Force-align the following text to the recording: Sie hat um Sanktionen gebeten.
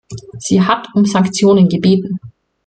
Sie 0.39 0.59
hat 0.63 0.87
um 0.95 1.05
Sanktionen 1.05 1.69
gebeten. 1.69 2.19